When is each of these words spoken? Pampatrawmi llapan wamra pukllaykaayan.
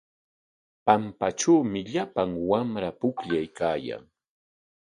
Pampatrawmi 0.85 1.79
llapan 1.91 2.29
wamra 2.49 2.89
pukllaykaayan. 2.99 4.03